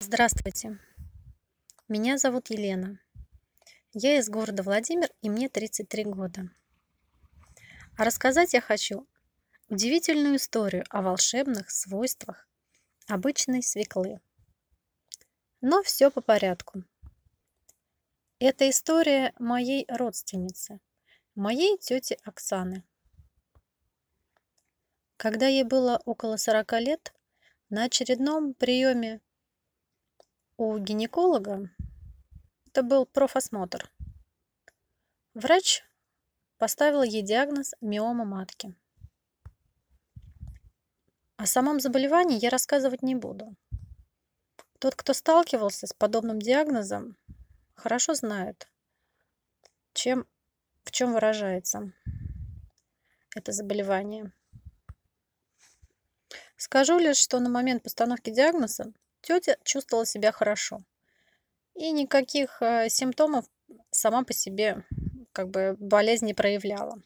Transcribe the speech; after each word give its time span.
Здравствуйте, 0.00 0.78
меня 1.88 2.18
зовут 2.18 2.50
Елена. 2.50 3.00
Я 3.92 4.18
из 4.18 4.30
города 4.30 4.62
Владимир, 4.62 5.10
и 5.22 5.28
мне 5.28 5.48
33 5.48 6.04
года. 6.04 6.48
А 7.96 8.04
рассказать 8.04 8.54
я 8.54 8.60
хочу 8.60 9.08
удивительную 9.68 10.36
историю 10.36 10.84
о 10.88 11.02
волшебных 11.02 11.72
свойствах 11.72 12.48
обычной 13.08 13.60
свеклы. 13.60 14.20
Но 15.60 15.82
все 15.82 16.12
по 16.12 16.20
порядку. 16.20 16.84
Это 18.38 18.70
история 18.70 19.34
моей 19.40 19.84
родственницы, 19.88 20.80
моей 21.34 21.76
тети 21.76 22.16
Оксаны. 22.22 22.84
Когда 25.16 25.48
ей 25.48 25.64
было 25.64 26.00
около 26.04 26.36
40 26.36 26.72
лет, 26.80 27.12
на 27.68 27.84
очередном 27.84 28.54
приеме 28.54 29.20
у 30.58 30.76
гинеколога, 30.76 31.70
это 32.66 32.82
был 32.82 33.06
профосмотр, 33.06 33.90
врач 35.32 35.84
поставил 36.58 37.04
ей 37.04 37.22
диагноз 37.22 37.74
миома 37.80 38.24
матки. 38.24 38.74
О 41.36 41.46
самом 41.46 41.78
заболевании 41.78 42.42
я 42.42 42.50
рассказывать 42.50 43.02
не 43.02 43.14
буду. 43.14 43.54
Тот, 44.80 44.96
кто 44.96 45.12
сталкивался 45.12 45.86
с 45.86 45.92
подобным 45.92 46.40
диагнозом, 46.40 47.16
хорошо 47.74 48.14
знает, 48.14 48.68
чем, 49.92 50.26
в 50.82 50.90
чем 50.90 51.12
выражается 51.12 51.92
это 53.36 53.52
заболевание. 53.52 54.32
Скажу 56.56 56.98
лишь, 56.98 57.18
что 57.18 57.38
на 57.38 57.48
момент 57.48 57.84
постановки 57.84 58.30
диагноза 58.30 58.92
Тетя 59.20 59.56
чувствовала 59.64 60.06
себя 60.06 60.32
хорошо. 60.32 60.80
И 61.74 61.90
никаких 61.92 62.60
э, 62.62 62.88
симптомов 62.88 63.44
сама 63.90 64.24
по 64.24 64.32
себе 64.32 64.84
как 65.32 65.50
бы 65.50 65.76
болезнь 65.78 66.26
не 66.26 66.34
проявляла. 66.34 67.00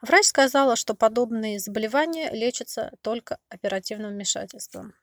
Врач 0.00 0.26
сказала, 0.26 0.76
что 0.76 0.94
подобные 0.94 1.58
заболевания 1.58 2.30
лечатся 2.30 2.92
только 3.02 3.38
оперативным 3.48 4.12
вмешательством. 4.12 4.94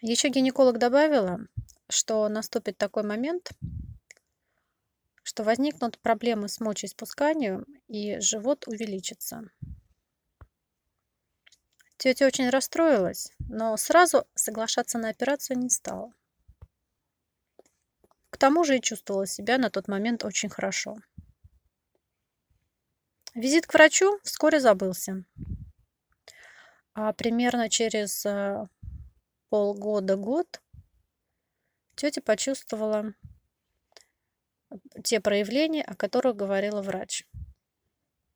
Еще 0.00 0.28
гинеколог 0.28 0.78
добавила, 0.78 1.40
что 1.88 2.28
наступит 2.28 2.78
такой 2.78 3.02
момент, 3.02 3.50
что 5.22 5.42
возникнут 5.42 5.98
проблемы 5.98 6.48
с 6.48 6.60
мочеиспусканием 6.60 7.66
и 7.88 8.20
живот 8.20 8.68
увеличится. 8.68 9.50
Тетя 11.98 12.26
очень 12.26 12.50
расстроилась, 12.50 13.32
но 13.48 13.76
сразу 13.76 14.26
соглашаться 14.34 14.98
на 14.98 15.08
операцию 15.08 15.58
не 15.58 15.70
стала. 15.70 16.12
К 18.30 18.36
тому 18.36 18.64
же 18.64 18.76
и 18.76 18.82
чувствовала 18.82 19.26
себя 19.26 19.56
на 19.56 19.70
тот 19.70 19.88
момент 19.88 20.24
очень 20.24 20.50
хорошо. 20.50 20.98
Визит 23.34 23.66
к 23.66 23.74
врачу 23.74 24.18
вскоре 24.22 24.60
забылся. 24.60 25.24
А 26.94 27.12
примерно 27.12 27.68
через 27.70 28.24
э, 28.26 28.66
полгода-год 29.48 30.60
тетя 31.94 32.20
почувствовала 32.20 33.14
те 35.02 35.20
проявления, 35.20 35.82
о 35.82 35.94
которых 35.94 36.36
говорила 36.36 36.82
врач. 36.82 37.26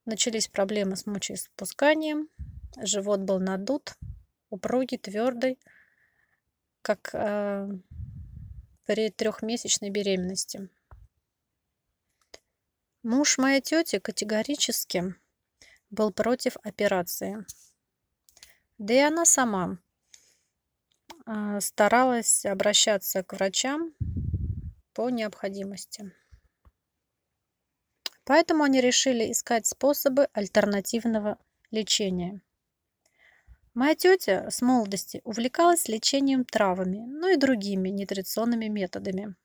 Начались 0.04 0.48
проблемы 0.48 0.96
с 0.96 1.06
мочеиспусканием, 1.06 2.28
Живот 2.76 3.20
был 3.20 3.40
надут, 3.40 3.96
упругий, 4.48 4.98
твердый, 4.98 5.58
как 6.82 7.10
э, 7.12 7.68
при 8.86 9.10
трехмесячной 9.10 9.90
беременности. 9.90 10.68
Муж 13.02 13.38
моей 13.38 13.60
тети 13.60 13.98
категорически 13.98 15.14
был 15.90 16.12
против 16.12 16.56
операции. 16.62 17.44
Да 18.78 18.94
и 18.94 18.98
она 18.98 19.24
сама 19.24 19.78
э, 21.26 21.60
старалась 21.60 22.44
обращаться 22.44 23.22
к 23.22 23.32
врачам 23.32 23.92
по 24.92 25.10
необходимости. 25.10 26.12
Поэтому 28.24 28.64
они 28.64 28.80
решили 28.80 29.32
искать 29.32 29.66
способы 29.66 30.28
альтернативного 30.32 31.38
лечения. 31.70 32.40
Моя 33.72 33.94
тетя 33.94 34.50
с 34.50 34.62
молодости 34.62 35.20
увлекалась 35.22 35.86
лечением 35.86 36.44
травами, 36.44 37.04
ну 37.06 37.28
и 37.28 37.36
другими 37.36 37.88
нетрадиционными 37.88 38.66
методами. 38.66 39.36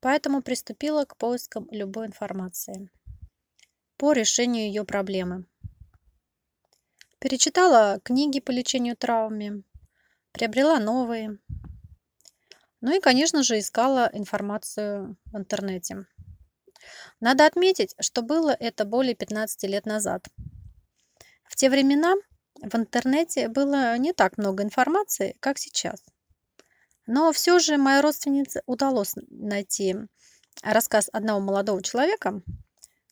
Поэтому 0.00 0.40
приступила 0.40 1.04
к 1.04 1.18
поискам 1.18 1.68
любой 1.70 2.06
информации 2.06 2.90
по 3.98 4.12
решению 4.12 4.68
ее 4.68 4.84
проблемы. 4.84 5.44
Перечитала 7.18 8.00
книги 8.02 8.40
по 8.40 8.52
лечению 8.52 8.96
травмами, 8.96 9.62
приобрела 10.32 10.78
новые. 10.78 11.38
Ну 12.80 12.96
и, 12.96 13.00
конечно 13.00 13.42
же, 13.42 13.58
искала 13.58 14.08
информацию 14.14 15.18
в 15.26 15.36
интернете. 15.36 16.06
Надо 17.20 17.44
отметить, 17.44 17.94
что 18.00 18.22
было 18.22 18.50
это 18.50 18.86
более 18.86 19.14
15 19.14 19.62
лет 19.64 19.84
назад– 19.84 20.26
в 21.56 21.58
те 21.58 21.70
времена 21.70 22.14
в 22.60 22.76
интернете 22.76 23.48
было 23.48 23.96
не 23.96 24.12
так 24.12 24.36
много 24.36 24.62
информации, 24.62 25.34
как 25.40 25.56
сейчас. 25.56 26.04
Но 27.06 27.32
все 27.32 27.58
же 27.58 27.78
моей 27.78 28.02
родственнице 28.02 28.60
удалось 28.66 29.14
найти 29.30 29.96
рассказ 30.62 31.08
одного 31.10 31.40
молодого 31.40 31.82
человека, 31.82 32.42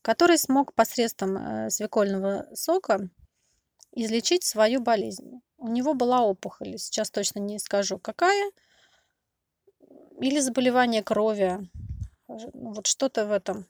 который 0.02 0.36
смог 0.36 0.74
посредством 0.74 1.38
э, 1.38 1.70
свекольного 1.70 2.46
сока 2.52 3.08
излечить 3.92 4.44
свою 4.44 4.82
болезнь. 4.82 5.40
У 5.56 5.68
него 5.68 5.94
была 5.94 6.20
опухоль, 6.20 6.76
сейчас 6.76 7.10
точно 7.10 7.38
не 7.38 7.58
скажу 7.58 7.98
какая, 7.98 8.50
или 10.20 10.38
заболевание 10.38 11.02
крови, 11.02 11.66
вот 12.28 12.86
что-то 12.88 13.24
в 13.24 13.32
этом 13.32 13.64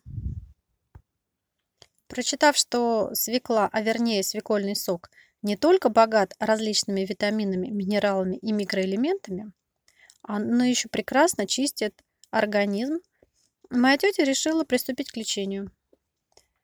Прочитав, 2.15 2.57
что 2.57 3.11
свекла, 3.13 3.69
а 3.73 3.83
вернее 3.83 4.23
свекольный 4.23 4.77
сок, 4.77 5.11
не 5.43 5.57
только 5.57 5.89
богат 5.89 6.37
различными 6.39 7.01
витаминами, 7.01 7.67
минералами 7.71 8.37
и 8.37 8.53
микроэлементами, 8.53 9.51
а, 10.23 10.39
но 10.39 10.63
еще 10.63 10.89
прекрасно 10.89 11.49
чистит 11.49 12.05
организм, 12.31 13.01
моя 13.69 13.99
тетя 13.99 14.23
решила 14.23 14.63
приступить 14.63 15.11
к 15.11 15.17
лечению. 15.17 15.73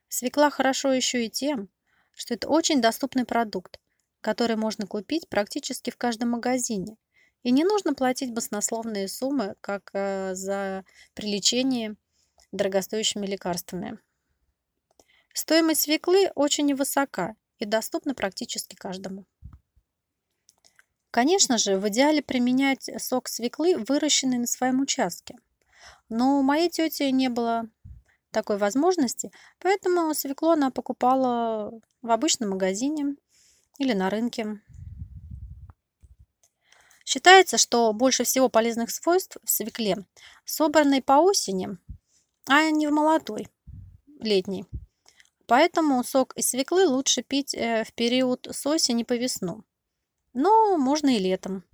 Свекла 0.09 0.50
хорошо 0.50 0.93
еще 0.93 1.27
и 1.27 1.31
тем, 1.31 1.69
что 2.12 2.34
это 2.34 2.49
очень 2.49 2.81
доступный 2.81 3.25
продукт, 3.25 3.81
который 4.21 4.55
можно 4.55 4.87
купить 4.87 5.28
практически 5.28 5.91
в 5.91 5.97
каждом 5.97 6.31
магазине. 6.31 6.97
И 7.43 7.50
не 7.50 7.65
нужно 7.65 7.94
платить 7.94 8.32
баснословные 8.32 9.09
суммы, 9.09 9.56
как 9.61 9.91
э, 9.94 10.32
за 10.37 10.84
при 11.15 11.27
лечении 11.27 11.97
дорогостоящими 12.53 13.27
лекарствами. 13.27 13.99
Стоимость 15.42 15.80
свеклы 15.80 16.30
очень 16.34 16.66
невысока 16.66 17.34
и 17.58 17.64
доступна 17.64 18.14
практически 18.14 18.76
каждому. 18.76 19.24
Конечно 21.10 21.56
же, 21.56 21.78
в 21.78 21.88
идеале 21.88 22.20
применять 22.20 22.90
сок 23.02 23.26
свеклы, 23.26 23.78
выращенный 23.78 24.36
на 24.36 24.46
своем 24.46 24.82
участке. 24.82 25.38
Но 26.10 26.38
у 26.38 26.42
моей 26.42 26.68
тети 26.68 27.04
не 27.04 27.30
было 27.30 27.70
такой 28.30 28.58
возможности, 28.58 29.32
поэтому 29.60 30.12
свеклу 30.12 30.50
она 30.50 30.70
покупала 30.70 31.72
в 32.02 32.10
обычном 32.10 32.50
магазине 32.50 33.16
или 33.78 33.94
на 33.94 34.10
рынке. 34.10 34.60
Считается, 37.06 37.56
что 37.56 37.94
больше 37.94 38.25
всего 38.25 38.50
полезных 38.50 38.90
свойств 38.90 39.38
в 39.43 39.50
свекле 39.50 40.04
собранной 40.44 41.00
по 41.00 41.14
осени, 41.14 41.78
а 42.46 42.69
не 42.70 42.86
в 42.86 42.93
молодой, 42.93 43.48
летней. 44.20 44.66
Поэтому 45.50 46.05
сок 46.05 46.32
из 46.37 46.49
свеклы 46.50 46.87
лучше 46.87 47.23
пить 47.23 47.55
э, 47.55 47.82
в 47.82 47.93
период 47.94 48.47
с 48.49 48.64
осени 48.67 49.02
по 49.02 49.14
весну. 49.14 49.64
Но 50.32 50.79
можно 50.79 51.08
и 51.08 51.19
летом. 51.19 51.64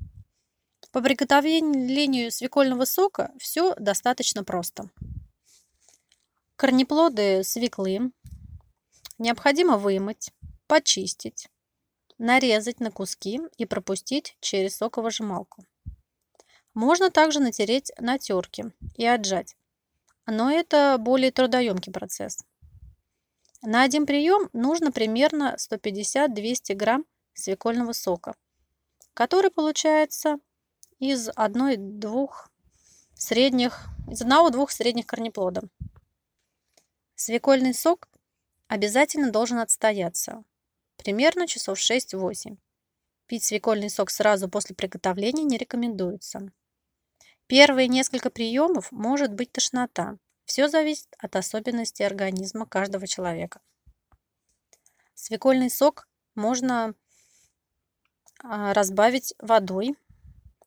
По 0.92 1.02
приготовлению 1.02 2.32
свекольного 2.32 2.86
сока 2.86 3.34
все 3.38 3.74
достаточно 3.74 4.44
просто. 4.44 4.88
Корнеплоды 6.56 7.44
свеклы 7.44 8.12
необходимо 9.18 9.76
вымыть, 9.76 10.32
почистить, 10.66 11.50
нарезать 12.16 12.80
на 12.80 12.90
куски 12.90 13.42
и 13.58 13.66
пропустить 13.66 14.38
через 14.40 14.74
соковыжималку. 14.76 15.66
Можно 16.72 17.10
также 17.10 17.40
натереть 17.40 17.92
на 17.98 18.18
терке 18.18 18.72
и 18.94 19.04
отжать, 19.04 19.54
но 20.24 20.50
это 20.50 20.96
более 20.98 21.30
трудоемкий 21.30 21.92
процесс. 21.92 22.42
На 23.62 23.82
один 23.82 24.06
прием 24.06 24.48
нужно 24.52 24.92
примерно 24.92 25.56
150-200 25.58 26.74
грамм 26.74 27.04
свекольного 27.34 27.92
сока, 27.92 28.34
который 29.14 29.50
получается 29.50 30.38
из 30.98 31.28
одной-двух 31.34 32.50
средних, 33.14 33.86
из 34.10 34.22
одного-двух 34.22 34.70
средних 34.70 35.06
корнеплода. 35.06 35.62
Свекольный 37.14 37.74
сок 37.74 38.08
обязательно 38.68 39.30
должен 39.30 39.58
отстояться, 39.58 40.44
примерно 40.96 41.46
часов 41.46 41.78
6-8. 41.78 42.58
Пить 43.26 43.44
свекольный 43.44 43.90
сок 43.90 44.10
сразу 44.10 44.48
после 44.48 44.76
приготовления 44.76 45.44
не 45.44 45.58
рекомендуется. 45.58 46.52
Первые 47.46 47.88
несколько 47.88 48.30
приемов 48.30 48.92
может 48.92 49.32
быть 49.32 49.52
тошнота. 49.52 50.18
Все 50.46 50.68
зависит 50.68 51.08
от 51.18 51.34
особенностей 51.36 52.04
организма 52.04 52.66
каждого 52.66 53.06
человека. 53.06 53.60
Свекольный 55.14 55.68
сок 55.68 56.08
можно 56.36 56.94
а, 58.42 58.72
разбавить 58.72 59.34
водой 59.40 59.96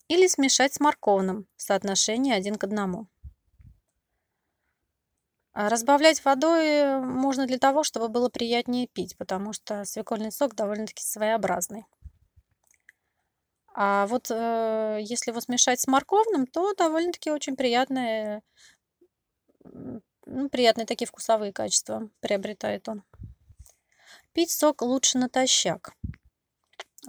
или 0.10 0.28
смешать 0.28 0.74
с 0.74 0.80
морковным 0.82 1.48
в 1.56 1.62
соотношении 1.62 2.34
один 2.34 2.56
к 2.56 2.64
одному. 2.66 3.08
А 5.54 5.70
разбавлять 5.70 6.24
водой 6.26 7.00
можно 7.00 7.48
для 7.48 7.58
того, 7.58 7.84
чтобы 7.84 8.10
было 8.10 8.30
приятнее 8.30 8.88
пить, 8.88 9.18
потому 9.18 9.54
что 9.54 9.86
свекольный 9.86 10.32
сок 10.32 10.56
довольно-таки 10.56 11.04
своеобразный. 11.04 11.86
А 13.74 14.08
вот 14.08 14.30
э, 14.30 15.00
если 15.02 15.32
его 15.32 15.40
смешать 15.40 15.80
с 15.80 15.88
морковным, 15.88 16.48
то 16.48 16.74
довольно-таки 16.74 17.32
очень 17.32 17.56
приятные, 17.56 18.42
ну, 19.72 20.50
приятные 20.50 20.86
такие 20.86 21.08
вкусовые 21.08 21.54
качества 21.54 22.10
приобретает 22.20 22.88
он. 22.88 23.04
Пить 24.34 24.52
сок 24.52 24.82
лучше 24.82 25.18
натощак. 25.18 25.94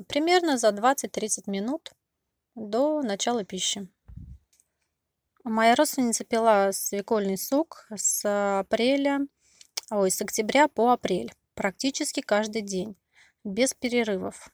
Примерно 0.09 0.57
за 0.57 0.69
20-30 0.69 1.51
минут 1.51 1.93
до 2.55 3.03
начала 3.03 3.45
пищи. 3.45 3.89
Моя 5.45 5.75
родственница 5.75 6.25
пила 6.25 6.73
свекольный 6.73 7.39
сок 7.39 7.87
с 7.95 8.61
апреля, 8.61 9.27
ой, 9.91 10.11
с 10.11 10.21
октября 10.21 10.69
по 10.69 10.93
апрель, 10.93 11.33
практически 11.55 12.21
каждый 12.21 12.63
день, 12.63 12.97
без 13.43 13.75
перерывов, 13.75 14.51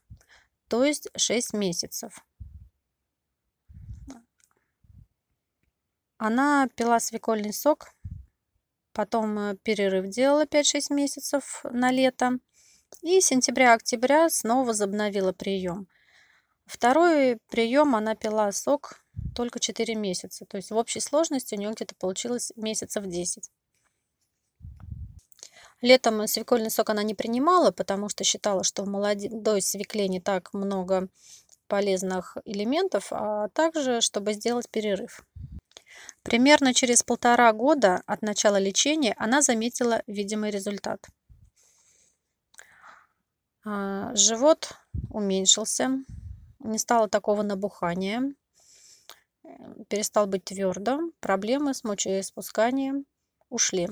то 0.68 0.84
есть 0.84 1.08
6 1.16 1.54
месяцев. 1.54 2.24
Она 6.18 6.68
пила 6.76 6.98
свекольный 6.98 7.52
сок, 7.52 7.92
потом 8.96 9.38
э, 9.38 9.56
перерыв 9.62 10.08
делала 10.08 10.46
5-6 10.46 10.94
месяцев 10.94 11.60
на 11.70 11.90
лето, 11.90 12.38
и 13.02 13.20
сентября-октября 13.20 14.30
снова 14.30 14.68
возобновила 14.68 15.32
прием. 15.32 15.86
Второй 16.64 17.38
прием 17.50 17.94
она 17.94 18.14
пила 18.14 18.50
сок 18.52 19.04
только 19.34 19.60
4 19.60 19.94
месяца. 19.94 20.46
То 20.46 20.56
есть 20.56 20.70
в 20.70 20.76
общей 20.76 21.00
сложности 21.00 21.54
у 21.54 21.58
нее 21.58 21.72
где-то 21.72 21.94
получилось 21.94 22.52
месяцев 22.56 23.04
10. 23.04 23.50
Летом 25.82 26.26
свекольный 26.26 26.70
сок 26.70 26.88
она 26.88 27.02
не 27.02 27.14
принимала, 27.14 27.72
потому 27.72 28.08
что 28.08 28.24
считала, 28.24 28.64
что 28.64 28.82
в 28.82 28.88
молодой 28.88 29.60
свекле 29.60 30.08
не 30.08 30.20
так 30.20 30.54
много 30.54 31.08
полезных 31.68 32.38
элементов, 32.46 33.08
а 33.10 33.48
также, 33.50 34.00
чтобы 34.00 34.32
сделать 34.32 34.70
перерыв. 34.70 35.22
Примерно 36.22 36.74
через 36.74 37.02
полтора 37.02 37.52
года 37.52 38.02
от 38.06 38.22
начала 38.22 38.58
лечения 38.58 39.14
она 39.16 39.42
заметила 39.42 40.02
видимый 40.06 40.50
результат. 40.50 41.06
А, 43.64 44.14
живот 44.14 44.72
уменьшился, 45.10 45.90
не 46.60 46.78
стало 46.78 47.08
такого 47.08 47.42
набухания, 47.42 48.34
перестал 49.88 50.26
быть 50.26 50.44
твердым, 50.44 51.12
проблемы 51.20 51.74
с 51.74 51.84
мочеиспусканием 51.84 53.06
ушли. 53.48 53.88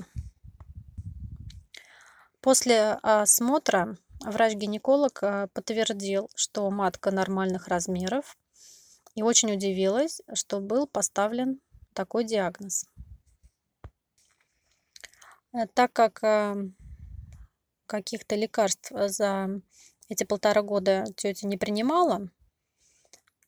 После 2.41 2.99
осмотра 3.01 3.97
врач-гинеколог 4.21 5.19
а, 5.23 5.47
подтвердил, 5.47 6.29
что 6.35 6.69
матка 6.69 7.11
нормальных 7.11 7.67
размеров 7.67 8.37
и 9.15 9.23
очень 9.23 9.53
удивилась, 9.53 10.21
что 10.33 10.59
был 10.59 10.87
поставлен 10.87 11.59
такой 11.95 12.25
диагноз. 12.25 12.85
Э, 15.53 15.65
так 15.73 15.93
как 15.93 16.23
а, 16.23 16.55
каких-то 17.87 18.35
лекарств 18.35 18.91
за 18.91 19.61
эти 20.09 20.23
полтора 20.23 20.61
года 20.61 21.05
тетя 21.15 21.47
не 21.47 21.57
принимала, 21.57 22.29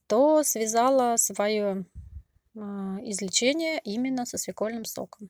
то 0.08 0.44
связала 0.44 1.18
свое 1.18 1.86
а, 2.56 2.98
излечение 3.02 3.80
именно 3.84 4.26
со 4.26 4.38
свекольным 4.38 4.86
соком. 4.86 5.30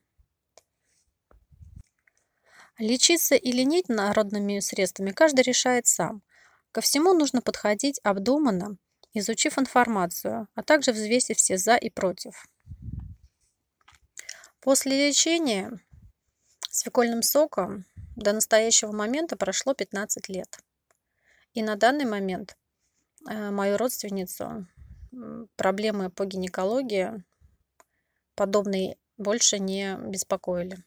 Лечиться 2.78 3.34
или 3.34 3.62
нет 3.62 3.88
народными 3.88 4.60
средствами 4.60 5.10
каждый 5.10 5.40
решает 5.40 5.88
сам. 5.88 6.22
Ко 6.70 6.80
всему 6.80 7.12
нужно 7.12 7.42
подходить 7.42 7.98
обдуманно, 8.04 8.76
изучив 9.14 9.58
информацию, 9.58 10.46
а 10.54 10.62
также 10.62 10.92
взвесив 10.92 11.38
все 11.38 11.58
«за» 11.58 11.74
и 11.74 11.90
«против». 11.90 12.46
После 14.60 15.08
лечения 15.08 15.80
свекольным 16.70 17.22
соком 17.22 17.84
до 18.16 18.32
настоящего 18.32 18.92
момента 18.92 19.36
прошло 19.36 19.74
15 19.74 20.28
лет. 20.28 20.58
И 21.54 21.62
на 21.62 21.76
данный 21.76 22.04
момент 22.04 22.56
Э, 23.26 23.50
мою 23.50 23.76
родственницу 23.76 24.66
проблемы 25.56 26.10
по 26.10 26.24
гинекологии 26.24 27.24
подобные 28.34 28.96
больше 29.16 29.58
не 29.58 29.96
беспокоили. 29.96 30.78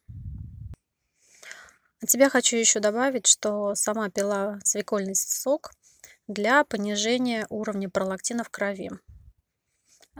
От 2.01 2.09
себя 2.09 2.29
хочу 2.29 2.55
еще 2.55 2.79
добавить, 2.79 3.27
что 3.27 3.75
сама 3.75 4.09
пила 4.09 4.59
свекольный 4.63 5.15
сок 5.15 5.71
для 6.27 6.63
понижения 6.63 7.45
уровня 7.49 7.89
пролактина 7.89 8.43
в 8.43 8.49
крови. 8.49 8.91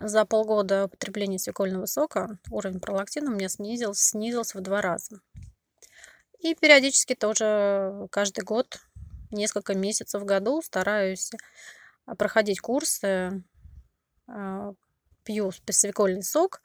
За 0.04 0.26
полгода 0.26 0.86
употребления 0.86 1.38
свекольного 1.38 1.86
сока 1.86 2.40
уровень 2.50 2.80
пролактина 2.80 3.30
у 3.32 3.36
меня 3.36 3.50
снизился, 3.50 4.04
снизился 4.04 4.58
в 4.58 4.62
два 4.62 4.82
раза. 4.82 5.22
И 6.40 6.56
периодически 6.56 7.14
тоже 7.14 8.08
каждый 8.10 8.44
год, 8.44 8.80
несколько 9.30 9.76
месяцев 9.76 10.24
в 10.24 10.26
году 10.26 10.64
стараюсь 10.64 11.30
а, 12.08 12.16
проходить 12.16 12.60
курсы, 12.60 13.44
а, 14.28 14.74
пью 15.24 15.52
свекольный 15.70 16.24
сок 16.24 16.64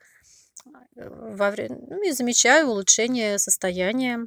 э, 0.65 1.07
во 1.07 1.51
время, 1.51 1.77
ну, 1.87 2.01
и 2.03 2.11
замечаю 2.11 2.69
улучшение 2.69 3.37
состояния, 3.37 4.25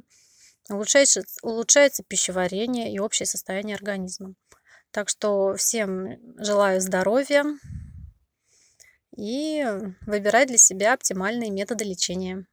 улучшается, 0.69 1.23
улучшается 1.41 2.03
пищеварение 2.03 2.93
и 2.93 2.99
общее 2.99 3.25
состояние 3.25 3.75
организма. 3.75 4.35
Так 4.91 5.09
что 5.09 5.55
всем 5.57 6.17
желаю 6.37 6.79
здоровья 6.79 7.43
и 9.15 9.65
выбирать 10.05 10.47
для 10.47 10.57
себя 10.57 10.93
оптимальные 10.93 11.51
методы 11.51 11.83
лечения. 11.83 12.45